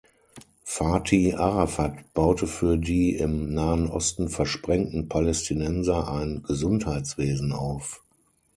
Fathi 0.63 1.35
Arafat 1.35 2.11
baute 2.15 2.47
für 2.47 2.75
die 2.79 3.13
im 3.17 3.53
Nahen 3.53 3.87
Osten 3.87 4.29
versprengten 4.29 5.07
Palästinenser 5.07 6.11
ein 6.11 6.41
Gesundheitswesen 6.41 7.51
auf. 7.51 8.03